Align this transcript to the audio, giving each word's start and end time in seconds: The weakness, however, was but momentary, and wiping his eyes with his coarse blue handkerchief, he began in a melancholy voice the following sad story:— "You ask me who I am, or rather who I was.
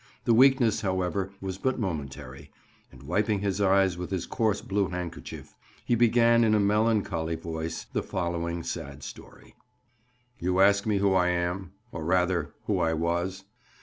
The 0.25 0.33
weakness, 0.33 0.81
however, 0.81 1.29
was 1.41 1.59
but 1.59 1.77
momentary, 1.77 2.49
and 2.91 3.03
wiping 3.03 3.41
his 3.41 3.61
eyes 3.61 3.99
with 3.99 4.09
his 4.09 4.25
coarse 4.25 4.59
blue 4.59 4.87
handkerchief, 4.87 5.53
he 5.85 5.93
began 5.93 6.43
in 6.43 6.55
a 6.55 6.59
melancholy 6.59 7.35
voice 7.35 7.83
the 7.85 8.01
following 8.01 8.63
sad 8.63 9.03
story:— 9.03 9.53
"You 10.39 10.59
ask 10.59 10.87
me 10.87 10.97
who 10.97 11.13
I 11.13 11.27
am, 11.27 11.73
or 11.91 12.03
rather 12.03 12.51
who 12.65 12.79
I 12.79 12.95
was. 12.95 13.43